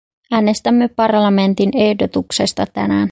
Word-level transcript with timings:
Äänestämme 0.31 0.87
parlamentin 0.87 1.69
ehdotuksesta 1.77 2.65
tänään. 2.65 3.09